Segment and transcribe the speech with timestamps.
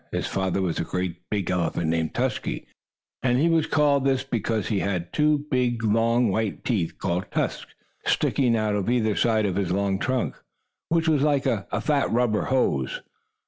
[0.11, 2.65] His father was a great big elephant, named Tusky,
[3.21, 7.75] and he was called this because he had two big, long, white teeth, called tusks,
[8.07, 10.35] sticking out on either side of his long trunk,
[10.89, 13.01] which was like a fat rubber hose.